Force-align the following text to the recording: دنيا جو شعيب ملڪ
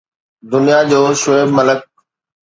دنيا 0.53 0.79
جو 0.89 0.99
شعيب 1.21 1.49
ملڪ 1.59 1.81